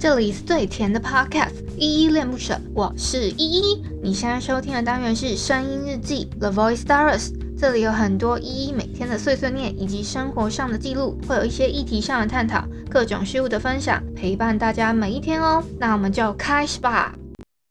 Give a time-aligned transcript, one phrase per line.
[0.00, 3.82] 这里是最甜的 Podcast，依依恋不舍，我是依依。
[4.00, 15.64] 你现在收听的单元是声音日记 The Voice Diaries，这里有很多依依每天的碎碎念以及生活上的记录，会有一些议题上的探讨，各种事物的分享，陪伴大家每一天哦。
[15.80, 17.12] 那我们就开始吧。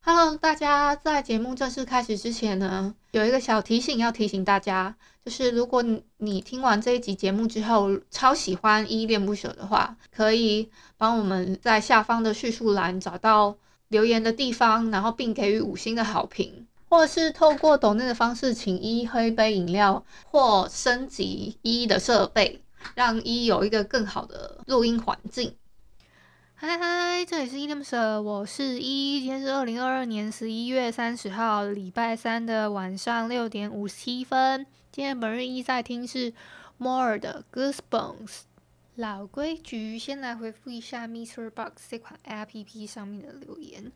[0.03, 4.95] Hello，大家在节目正式开始之前呢，有一个小提醒要提醒大家，
[5.27, 13.53] 就是如果你你听完这一集节目之后超喜欢依恋不舍的话，可以帮我们在下方的叙述栏找到
[13.89, 22.61] 留言的地方，然后并给予五星的好评，或者是透过抖内的方式请依喝一杯饮料，或升级依依的设备，
[22.95, 25.53] 让依依有一个更好的录音环境。
[26.55, 29.19] 嗨嗨，这里是依恋不舍，我是依依。
[29.19, 34.65] 今天是二零二二年十一月三十号，礼拜三的晚上六点五十七分。
[34.97, 36.33] 今天本日一在听是
[36.79, 38.39] More 的 Goosebumps。
[38.95, 43.91] 老规矩，先来回复一下 MixerBox 这款 APP 上面的留言。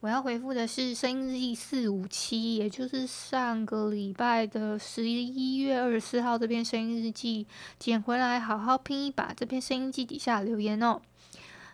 [0.00, 7.46] 我要回复的是声音日记四五七，也就是上个礼拜的十一月二十四号这篇声音日记
[7.78, 11.02] 捡回来，好好拼一把这篇声音记底下留言哦。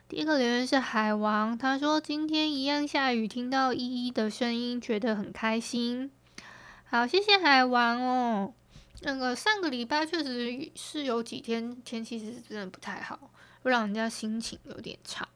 [0.08, 6.10] 第一个留言是海王，他说今天一样下雨，听到依依的声音，觉得很开心。
[6.82, 8.54] 好，谢谢海王哦。
[9.00, 13.30] 那个上个礼拜确实是有几天天气是真的不太好，
[13.62, 15.26] 让人家心情有点差。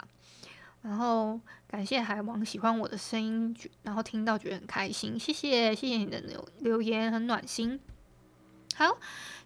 [0.83, 5.19] 然后感谢海王喜欢我的声音，然后听到觉得很开心。
[5.19, 7.81] 谢谢，谢谢你的留留言，很暖心。
[8.77, 8.99] 好，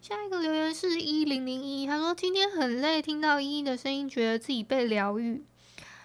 [0.03, 5.43] 下一个留言是一零零一，他说今天很累，听到依依的声音，觉得自己被疗愈。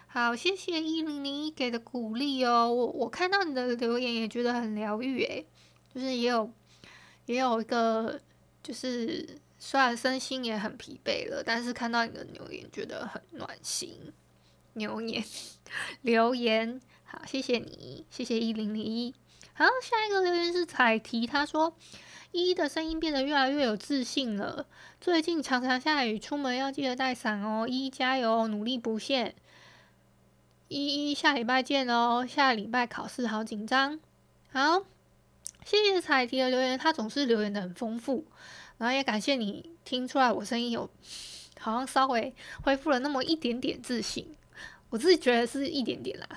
[0.08, 5.46] 好，谢谢一零零一给的鼓励哦，我我看到你的留言也觉得很疗愈，诶，
[5.94, 6.50] 就是也有
[7.26, 8.20] 也有一个，
[8.62, 14.14] 就是虽然身心也很疲惫了，但是看到你的留言觉得很暖心。
[14.74, 15.24] 留言
[16.02, 19.14] 留言，好，谢谢你，谢谢一零零一。
[19.54, 21.76] 好，下一个留言是彩提，他说。
[22.32, 24.66] 依依的声音变得越来越有自信了。
[25.00, 27.66] 最近常常下雨，出门要记得带伞哦。
[27.66, 29.34] 依依加油，努力不懈。
[30.68, 32.28] 依依下礼拜见哦。
[32.28, 34.02] 下礼拜考试好紧张。
[34.52, 34.84] 好，
[35.66, 38.24] 谢谢彩提的留言，他总是留言的很丰富。
[38.78, 40.90] 然后也感谢你听出来我声音有
[41.60, 44.38] 好像稍微恢复了那么一点点自信。
[44.90, 46.28] 我自己觉得是一点点啦。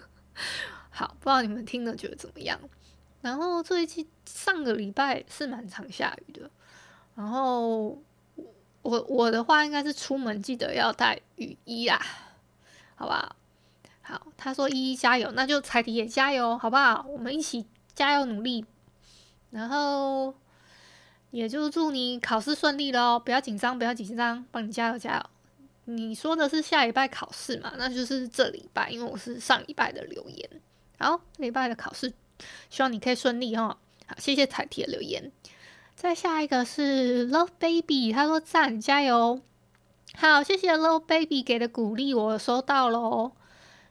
[0.90, 2.58] 好，不知道你们听了觉得怎么样？
[3.22, 6.50] 然后最近上个礼拜是蛮常下雨的，
[7.14, 7.98] 然后
[8.82, 12.00] 我我的话应该是出门记得要带雨衣啦，
[12.94, 13.36] 好不好？
[14.02, 17.04] 好，他说依依加油，那就彩提也加油，好不好？
[17.08, 18.64] 我们一起加油努力，
[19.50, 20.32] 然后
[21.32, 25.30] 也就祝你考试顺利喽，不要紧张，不要紧张，帮你加油加油。
[25.88, 27.72] 你说的是下礼拜考试嘛？
[27.78, 30.48] 那就是这礼拜，因为我是上礼拜的留言，
[30.98, 32.12] 好，礼拜的考试。
[32.68, 35.32] 希望你可以顺利哈，好，谢谢彩提的留言。
[35.94, 39.40] 再下一个是 Love Baby，他说赞加油，
[40.14, 43.32] 好，谢谢 Love Baby 给的鼓励，我收到喽。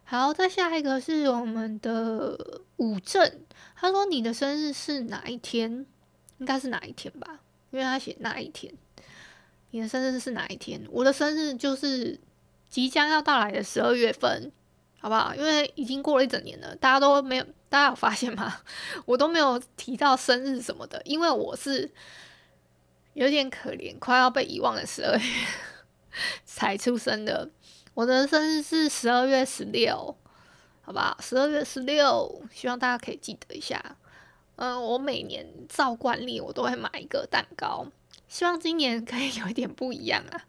[0.03, 5.85] 好，再下一个是我们的武正，他说你的生日是哪一天？
[6.37, 7.39] 应该是哪一天吧，
[7.71, 8.73] 因为他写那一天。
[9.71, 10.81] 你的生日是哪一天？
[10.89, 12.19] 我的生日就是
[12.69, 14.51] 即将要到来的十二月份。
[14.97, 15.35] 好不好？
[15.35, 18.61] 因为已经过了一整年了，大家都没有，大家有发现吗？
[19.05, 21.91] 我都没有提到生日什么的，因为我是
[23.13, 25.23] 有点可怜，快要被遗忘的十二月
[26.43, 27.51] 才出生的。
[27.93, 30.17] 我的生日是十二月十六，
[30.85, 31.17] 好吧？
[31.19, 33.97] 十二月十六，希望大家可以记得一下。
[34.55, 37.87] 嗯，我每年照惯例，我都会买一个蛋糕，
[38.27, 40.45] 希望今年可以有一点不一样啊。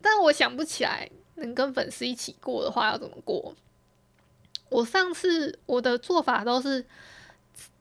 [0.00, 1.10] 但我想不起来。
[1.40, 3.54] 能跟粉丝一起过的话，要怎么过？
[4.70, 6.84] 我上次我的做法都是，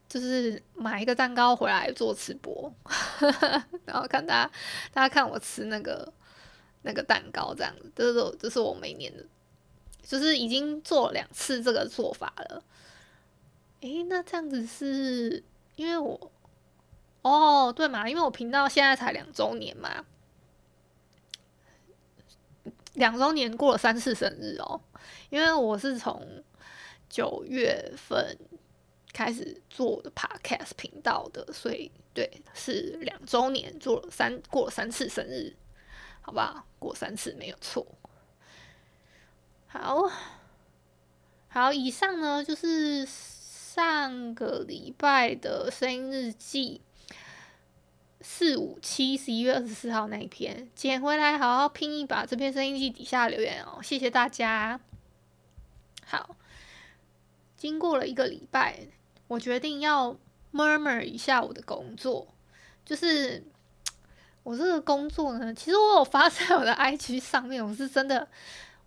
[0.07, 2.71] 就是买一个蛋糕回来做吃播，
[3.83, 4.51] 然后看大家，
[4.93, 6.13] 大家看我吃那个
[6.83, 9.25] 那个蛋糕，这样子，这是这是我每年的，
[10.07, 12.63] 就是已经做了两次这个做法了。
[13.81, 15.43] 诶，那这样子是
[15.75, 16.31] 因为我，
[17.23, 20.05] 哦，对嘛，因为我频道现在才两周年嘛。
[22.93, 24.79] 两周年过了三次生日哦，
[25.29, 26.25] 因为我是从
[27.09, 28.35] 九月份
[29.11, 35.53] 开始做的 Podcast 频道的，所以对，是两周年做了三过了三次生日，
[36.21, 37.85] 好吧，过三次没有错。
[39.67, 40.09] 好，
[41.49, 46.81] 好，以上呢就是上个礼拜的声音日记。
[48.19, 54.79] 四五七十一月二十四号那一篇捡回来，好好拼一把这篇声音记底下留言哦，谢谢大家。
[56.03, 56.35] 好，
[57.55, 58.87] 经过了一个礼拜，
[59.27, 60.17] 我决定要
[60.51, 62.27] murmur 一下我的工作，
[62.83, 63.43] 就是
[64.43, 68.27] 我这个工作呢，其实我有发在我的 IG 上面，我是真的，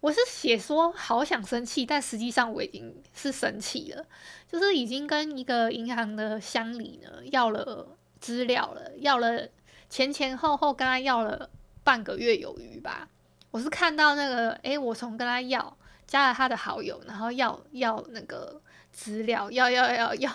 [0.01, 4.05] 我是写说好想生气，但实际上我已经是生气了，
[4.51, 7.97] 就是已经跟一个银行的乡里呢要了。
[8.21, 9.49] 资料了，要了
[9.89, 11.49] 前前后后跟他要了
[11.83, 13.09] 半个月有余吧。
[13.51, 15.75] 我是看到那个，哎，我从跟他要
[16.07, 18.61] 加了他的好友，然后要要那个
[18.93, 20.33] 资料，要要要要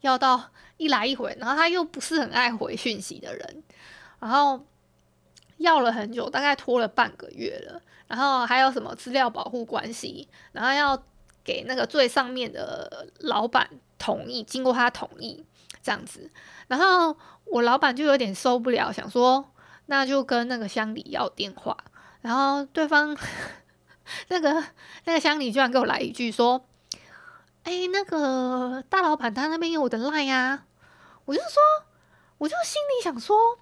[0.00, 3.62] 要到一来一回，然后他又不是很爱回讯息的人，
[4.18, 4.64] 然后
[5.58, 7.82] 要了很久，大概拖了半个月了。
[8.08, 11.02] 然后还有什么资料保护关系，然后要
[11.44, 13.68] 给那个最上面的老板
[13.98, 15.44] 同意，经过他同意。
[15.82, 16.28] 这样子，
[16.66, 19.52] 然后我老板就有点受不了，想说
[19.86, 21.76] 那就跟那个乡里要电话，
[22.22, 23.16] 然后对方
[24.26, 24.64] 那个
[25.04, 26.66] 那个乡里居然给我来一句说
[27.62, 30.64] ：“哎，那个大老板他那边有我的 line 呀。”
[31.24, 31.62] 我就说，
[32.38, 33.60] 我就心里想说，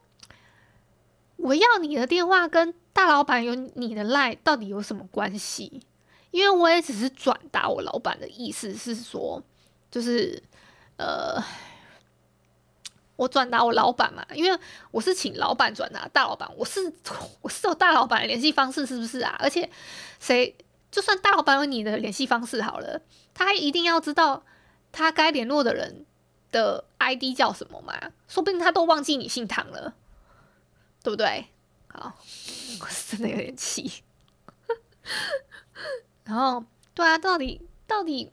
[1.36, 5.82] 我要你的电话跟大老板有你的赖到底有什么关系？
[6.30, 9.42] 因为我也只是转达我老板的意思是说，
[9.90, 10.42] 就是
[10.96, 11.42] 呃。
[13.16, 14.58] 我转达我老板嘛，因为
[14.90, 16.92] 我是请老板转达大老板，我是
[17.42, 19.36] 我是有大老板的联系方式，是不是啊？
[19.38, 19.70] 而且
[20.18, 20.52] 谁
[20.90, 23.00] 就算大老板有你的联系方式好了，
[23.32, 24.42] 他一定要知道
[24.90, 26.04] 他该联络的人
[26.50, 27.94] 的 ID 叫什么嘛？
[28.26, 29.94] 说不定他都忘记你姓唐了，
[31.04, 31.46] 对不对？
[31.94, 32.18] 好，
[32.82, 34.02] 我是真的有点气。
[36.24, 36.64] 然后，
[36.94, 38.30] 对啊，到底到底。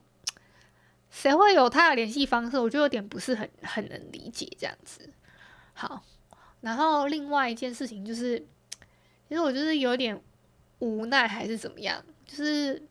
[1.13, 2.57] 谁会有他的联系方式？
[2.57, 5.09] 我就有点不是很很能理解这样子。
[5.73, 6.01] 好，
[6.61, 8.39] 然后另外一件事情就是，
[9.27, 10.23] 其实我就是有点
[10.79, 12.81] 无奈还是怎么样，就是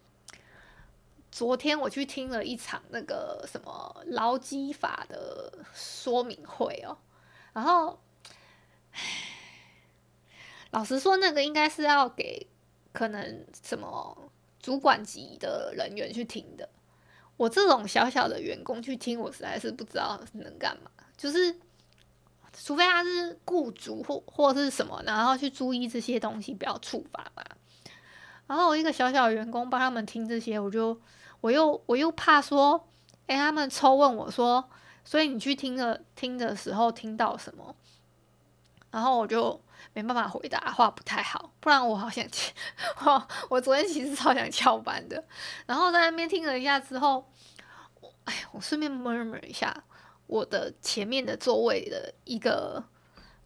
[1.33, 6.99] 昨天我去听了一场那个什么劳基法的说明会哦，
[7.55, 7.99] 然后，
[10.71, 12.47] 老实说，那个应该是要给
[12.93, 14.31] 可能什么
[14.61, 16.69] 主管级的人员去听的。
[17.37, 20.91] 我这种小小的员工去听，我实在是不知道能干嘛。
[21.17, 21.59] 就是，
[22.53, 27.45] 除非他是雇主或或是什么，然后去注意这些东西，不要触法吧。
[28.47, 31.01] 然后我一个小小员工帮他们听这些，我就
[31.41, 32.89] 我又我又怕说，
[33.27, 34.69] 哎，他们抽问我说，
[35.05, 37.75] 所以你去听了听的时候听到什么？
[38.91, 39.61] 然后我就
[39.93, 42.53] 没办法回答，话不太好，不然我好想 去。
[43.05, 45.23] 我我昨天其实超想翘班的，
[45.67, 47.29] 然后在那边听了一下之后，
[48.25, 49.85] 哎，我顺便 murmur 一下，
[50.27, 52.83] 我的前面的座位的一个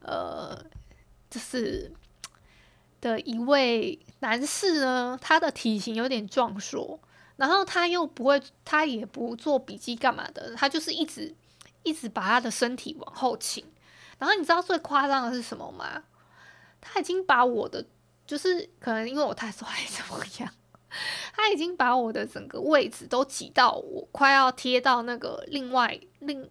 [0.00, 0.56] 呃，
[1.30, 1.90] 就是
[3.00, 7.00] 的一位男士呢，他的体型有点壮硕，
[7.36, 11.34] 然后他又不会，他也不做笔记干嘛的，他就是一直
[11.82, 13.64] 一直把他的身体往后倾。
[14.18, 16.02] 然后你知道最夸张的是什么吗？
[16.84, 17.84] 他已经把我的，
[18.26, 20.54] 就是可能因为我太帅怎么样，
[21.34, 26.48] 他已经把我的整个位置都挤到我快要贴到那个另外另，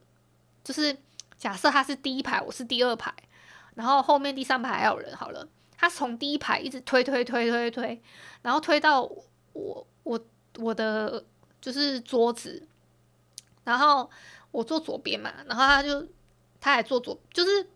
[0.63, 0.97] 就是
[1.37, 3.13] 假设他是第一排，我是第二排，
[3.75, 5.47] 然后后面第三排还有人好了，
[5.77, 8.01] 他从第一排一直推推推推推，
[8.41, 9.03] 然后推到
[9.53, 10.19] 我我
[10.57, 11.23] 我的
[11.61, 12.67] 就是桌子，
[13.63, 14.09] 然后
[14.51, 16.07] 我坐左边嘛，然后他就。
[16.65, 17.67] 他还坐左，就是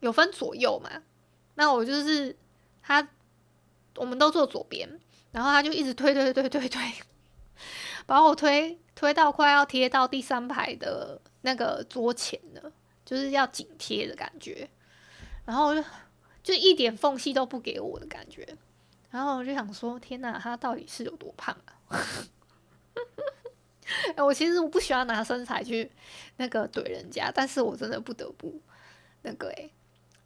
[0.00, 0.90] 有分左右嘛。
[1.54, 2.36] 那我就是
[2.82, 3.06] 他，
[3.96, 4.88] 我们都坐左边，
[5.32, 6.92] 然后他就一直推推推推推，
[8.06, 12.72] 把我推推到快要贴到第三排的那个桌前了，
[13.04, 14.68] 就是要紧贴的感觉。
[15.44, 15.84] 然后就
[16.42, 18.56] 就一点缝隙都不给我的感觉。
[19.10, 22.00] 然后我就想说，天哪，他到底是有多胖啊？
[24.16, 25.90] 哎， 我其实我不喜欢拿身材去
[26.38, 28.60] 那个怼人家，但是我真的不得不
[29.22, 29.70] 那个哎，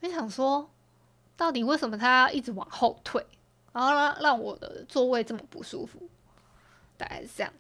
[0.01, 0.71] 我想说，
[1.39, 3.25] 到底为什么他要一直往后退，
[3.73, 6.07] 然后让让我的座位这么不舒服？
[6.99, 7.53] 大概是这样。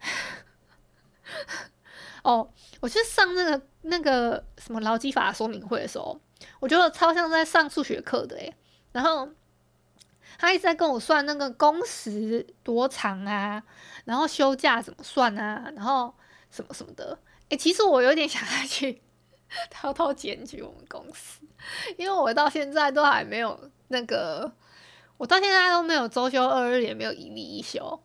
[2.22, 2.48] 哦，
[2.80, 6.18] 我去上那个那个什么劳基法说明会的时候，
[6.60, 8.54] 我觉得超像在上数学课的哎，
[8.92, 9.28] 然后
[10.38, 13.62] 他一直在跟我算那个工时多长啊，
[14.04, 16.14] 然后休假怎么算啊，然后
[16.50, 17.18] 什么什么的。
[17.48, 19.02] 诶，其实我有点想要去
[19.70, 21.40] 偷偷检举我们公司，
[21.96, 24.52] 因为我到现在都还没有那个，
[25.16, 28.00] 我到现在都没有周休二日，也没有一例一休，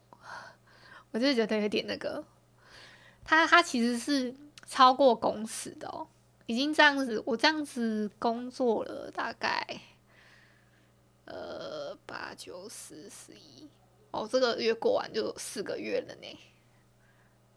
[1.12, 2.24] 我就觉得有点那个。
[3.24, 4.36] 他他其实是
[4.68, 6.08] 超过工时的哦，
[6.48, 9.66] 已经这样子，我这样子工作了大概
[11.26, 13.70] 呃八九十十一
[14.10, 16.40] 哦，这个月过完就四个月了呢。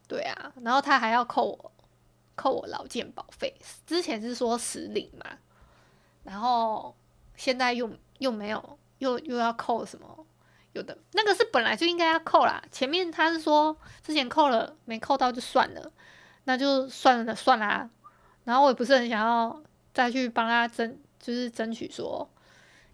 [0.07, 1.73] 对啊，然后他还要扣我
[2.35, 3.55] 扣我劳健保费，
[3.87, 5.39] 之前是说实领嘛，
[6.25, 6.95] 然后
[7.37, 10.27] 现在又又没有，又又要扣什么？
[10.73, 15.93] 有的那个是本来就应该要扣啦，前面他是说之前扣了没扣到就算了，
[16.45, 17.89] 那就算了算啦。
[18.43, 19.63] 然后我也不是很想要
[19.93, 22.29] 再去帮他争，就是争取说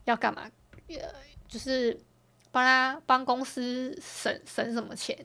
[0.04, 0.42] 要干嘛，
[0.88, 0.96] 呃，
[1.48, 1.98] 就是
[2.52, 5.16] 帮他帮公司省省什么钱。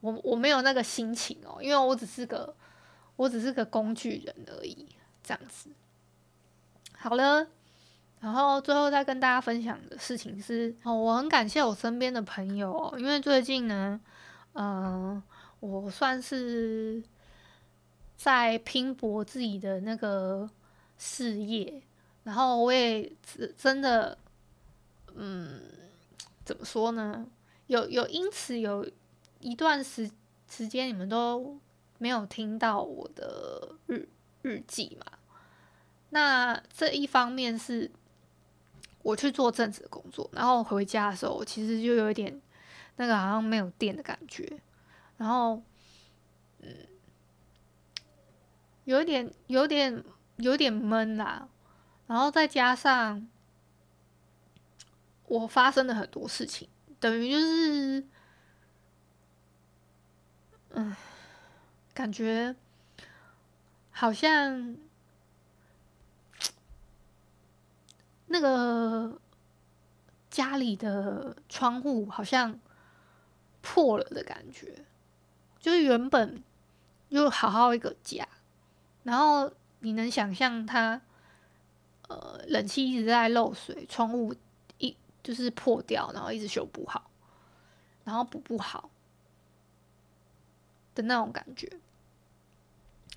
[0.00, 2.54] 我我没有那个心情哦，因为我只是个
[3.16, 4.86] 我只是个工具人而已，
[5.22, 5.70] 这样子。
[6.96, 7.46] 好了。
[8.18, 14.00] 然后最后再跟大家分享的事情是，哦，我很感谢我身边的朋友，因为最近呢，
[14.54, 15.22] 嗯、
[15.60, 17.00] 我算是
[18.16, 20.48] 在拼搏自己的那个
[20.96, 21.80] 事业，
[22.24, 23.12] 然后我也
[23.56, 24.16] 真的，
[25.14, 25.60] 嗯，
[26.42, 27.26] 怎么说呢？
[27.66, 28.90] 有有因此有
[29.40, 30.10] 一段时
[30.50, 31.56] 时间你们都
[31.98, 34.08] 没有听到我的日
[34.42, 35.06] 日记嘛？
[36.10, 37.90] 那这一方面是。
[39.02, 42.42] 我去做正职的工作，然后回家的时候，我其实就有一点
[42.96, 44.60] 那个好像没有电的感觉，
[45.16, 45.62] 然后
[46.58, 46.74] 嗯，
[48.82, 50.02] 有一点有点
[50.38, 51.48] 有点闷啦，
[52.08, 53.28] 然后再加上
[55.26, 58.04] 我发生了很多事情，等于就是
[60.70, 60.96] 嗯，
[61.96, 62.54] 感觉
[63.90, 64.76] 好像。
[68.28, 69.20] 那个
[70.28, 72.58] 家里的窗户好像
[73.62, 74.84] 破了的感觉，
[75.60, 76.42] 就是原本
[77.08, 78.26] 又好好一个家，
[79.04, 81.00] 然后你能想象它，
[82.08, 84.34] 呃，冷气一直在漏水，窗户
[84.78, 87.08] 一就是破掉，然后一直修补好，
[88.02, 88.90] 然后补不好
[90.96, 91.70] 的那种感觉。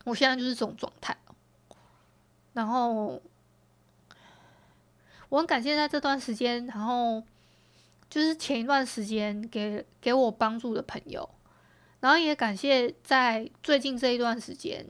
[0.04, 1.18] 我现在就是这种状态，
[2.54, 3.20] 然后。
[5.32, 7.22] 我很感谢在这段时间，然后
[8.10, 11.30] 就是前一段时间给给我帮助的朋友，
[12.00, 14.84] 然后也感谢在最近这一段时间，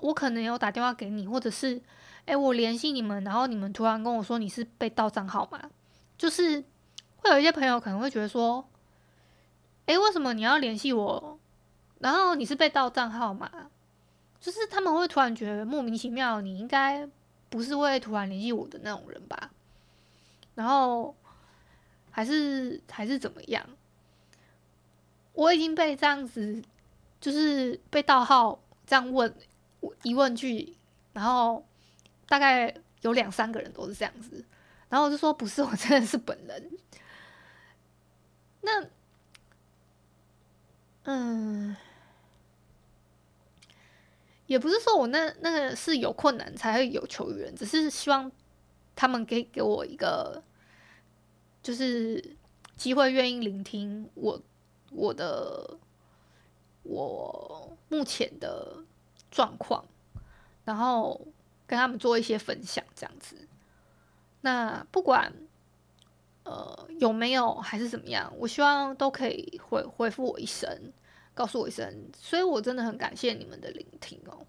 [0.00, 1.78] 我可能有打电话给你，或者是
[2.24, 5.60] 诶，我联系你们，然后你们突然跟我说你是被盗账号吗？
[6.16, 6.64] 就是
[7.16, 8.66] 会有一些朋友可能会觉得说，
[9.84, 11.38] 诶，为什么你要联系我？
[12.02, 13.48] 然后你是被盗账号吗？
[14.40, 17.08] 就是他们会突然觉得莫名其妙，你应该
[17.48, 19.50] 不是会突然联系我的那种人吧？
[20.56, 21.14] 然后
[22.10, 23.64] 还是还是怎么样？
[25.32, 26.60] 我已经被这样子，
[27.20, 29.32] 就是被盗号这样问
[30.02, 30.76] 疑问句，
[31.12, 31.64] 然后
[32.26, 34.44] 大概有两三个人都是这样子，
[34.88, 36.70] 然后我就说不是，我真的是本人。
[38.60, 38.84] 那
[41.04, 41.76] 嗯，
[44.52, 48.30] 也不是说我那那个是有困难才会有求于人，只是希望。
[48.94, 50.42] 他们给给我一个，
[51.62, 52.36] 就是
[52.76, 54.38] 机会，愿意聆听我
[54.90, 55.78] 我的
[56.82, 58.76] 我目前的
[59.30, 59.82] 状况，
[60.66, 61.18] 然后
[61.66, 63.34] 跟他们做一些分享，这样子。
[64.42, 65.32] 那不管
[66.44, 70.92] 呃有没有还是怎么样，我希望都可以回回复我一声，
[71.34, 72.10] 告诉我一声。
[72.16, 74.46] 所以我真的很感谢你们的聆听哦，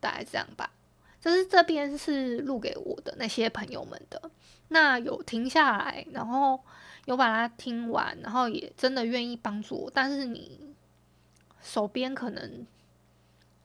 [0.00, 0.72] 大概这样吧。
[1.20, 4.30] 就是这边是录给我的那些朋友们的，
[4.68, 6.60] 那有停下来，然后
[7.04, 10.74] 有把它听完，然后也真的愿意帮助我，但是你
[11.60, 12.66] 手边可能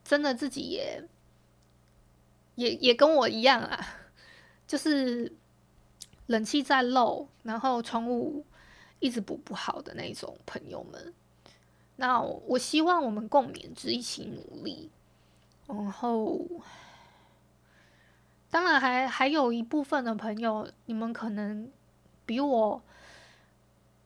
[0.03, 1.03] 真的自己也
[2.53, 3.83] 也也跟我一样啊，
[4.67, 5.33] 就是
[6.27, 8.45] 冷气在漏，然后窗户
[8.99, 11.11] 一直补不好的那种朋友们，
[11.97, 14.89] 那我希望我们共勉之，一起努力，
[15.67, 16.39] 然后。
[18.49, 21.69] 当然还，还有一部分的朋友，你们可能
[22.25, 22.81] 比我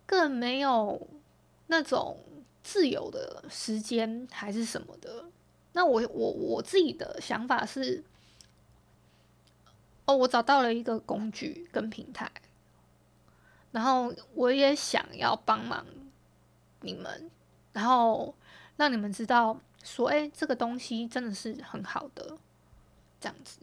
[0.07, 1.07] 更没有
[1.67, 2.17] 那种
[2.63, 5.25] 自由的时间，还是什么的。
[5.73, 8.03] 那我我我自己的想法是，
[10.05, 12.29] 哦，我找到了一个工具跟平台，
[13.69, 15.85] 然后我也想要帮忙
[16.81, 17.29] 你们，
[17.73, 18.33] 然后
[18.77, 22.37] 让你们知道说，哎，这个东西真的是很好的，
[23.19, 23.59] 这样子。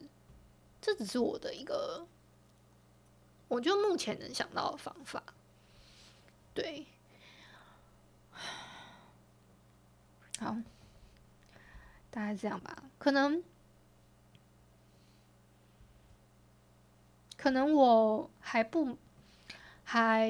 [0.81, 2.07] 这只是我的一个，
[3.47, 5.23] 我就目前能想到的方法。
[6.53, 6.85] 对，
[10.39, 10.55] 好，
[12.09, 12.83] 大概这样吧。
[12.97, 13.43] 可能，
[17.37, 18.97] 可能我还不。
[19.91, 20.29] 还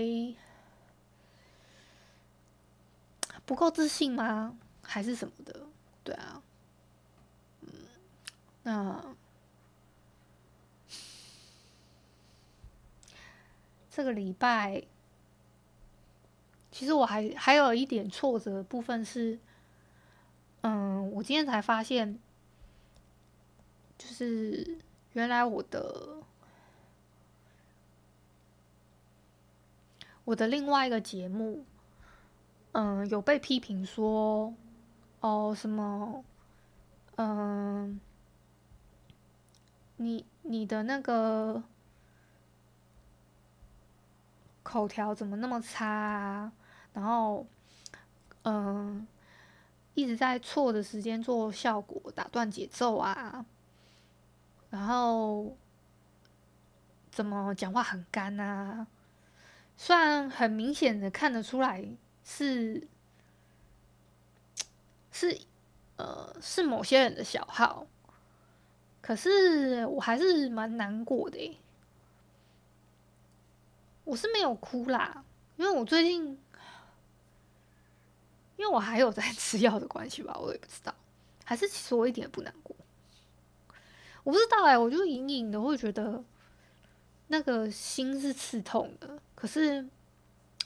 [3.49, 4.55] 不够自信吗？
[4.83, 5.65] 还是什么的？
[6.03, 6.43] 对啊，
[7.61, 7.71] 嗯，
[8.61, 9.03] 那
[13.89, 14.83] 这个礼拜，
[16.71, 19.39] 其实我还还有一点挫折部分是，
[20.61, 22.19] 嗯，我今天才发现，
[23.97, 24.77] 就是
[25.13, 26.17] 原来我的。
[30.25, 31.65] 我的另外一个节目，
[32.71, 34.53] 嗯，有被批评说，
[35.21, 36.23] 哦，什么，
[37.15, 37.99] 嗯，
[39.97, 41.63] 你你的那个
[44.63, 46.51] 口条怎么那么差啊？
[46.93, 47.45] 然后，
[48.43, 49.07] 嗯，
[49.95, 53.45] 一直在错的时间做效果，打断节奏啊，
[54.69, 55.57] 然后
[57.09, 58.85] 怎么讲话很干啊？
[59.75, 61.83] 虽然很明显的看得出来
[62.31, 62.88] 是
[65.12, 65.41] 是
[65.95, 67.88] 呃是某些人的小号，
[69.01, 71.59] 可是我还是蛮难过的。
[74.03, 75.24] 我是没有哭啦，
[75.57, 76.39] 因为我最近
[78.57, 80.93] 因为我还有在 吃药的关系吧，我也不知道，
[81.43, 82.75] 还是其实我一点也不难过。
[84.24, 86.24] 我不知道哎，我就隐隐的会觉得
[87.27, 89.19] 那个心是刺痛的。
[89.33, 89.88] 可是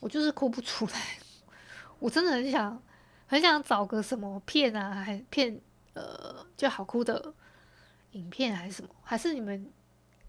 [0.01, 1.17] 我就是哭不出来，
[2.03, 2.83] 我真的很想
[3.27, 5.57] 很想找个什么片啊，还片
[5.93, 7.33] 呃就好哭的
[8.11, 9.71] 影片还是什么，还是你们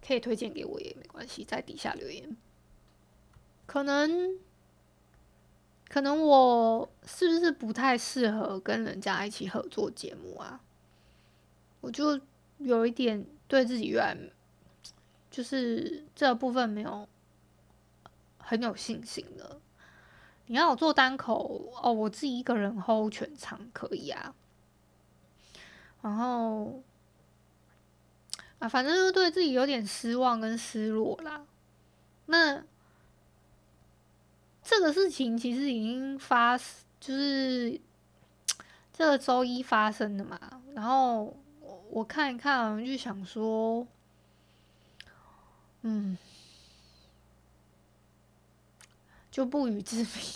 [0.07, 2.37] 可以推荐给我也没关系，在底下留言。
[3.67, 4.39] 可能
[5.89, 10.61] 可能我是不是不太适合跟人家一起合作节目啊？
[11.81, 12.21] 我就
[12.59, 14.17] 有一点对自己越来
[15.29, 17.09] 就是这部分没有。
[18.47, 19.59] 很有信心的，
[20.47, 24.35] 你要我做单口哦，我自己一个人 hold 全场可以啊。
[26.03, 26.83] 然后
[28.59, 31.45] 啊，反正就对自己有点失望跟失落啦。
[32.27, 32.63] 那
[34.63, 37.81] 这个事情其实已经发，就是
[38.93, 40.39] 这个周一发生的嘛。
[40.75, 41.35] 然后
[41.91, 43.87] 我看一看，我就想说，
[45.83, 46.19] 嗯。
[49.35, 50.33] 就不予置评，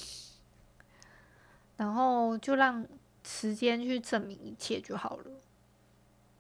[1.77, 2.85] 然后就让
[3.23, 5.31] 时间去证明一切就好了。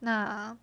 [0.00, 0.58] 那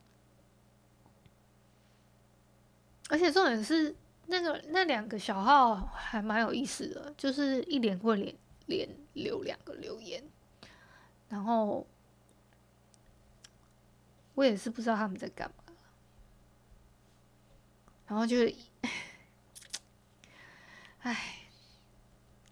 [3.08, 10.22] 而且重点是，那个那两个小号还蛮有意思的，就是一连会连连留两个留言，
[11.30, 11.88] 然后
[14.34, 15.64] 我也是不知道他们在干嘛，
[18.08, 18.36] 然后就，
[21.00, 21.35] 唉。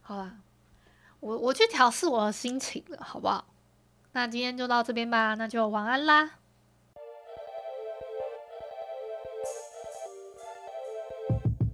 [0.06, 0.34] 好啦，
[1.22, 3.46] 我我去调试我的心情了，好不好？
[4.12, 6.32] 那今天就到这边吧，那就晚安啦。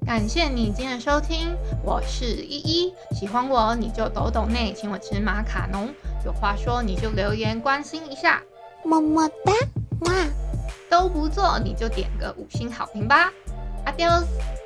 [0.05, 5.91] 感谢你今天的收听，我是依依，喜欢我你就抖抖内，请我吃马卡龙，
[6.23, 8.43] 有话说你就留言关心一下，
[8.85, 9.53] 么么哒，
[10.01, 10.13] 哇，
[10.87, 13.33] 都不做你就点个五星好评吧
[13.87, 14.58] ，Adios。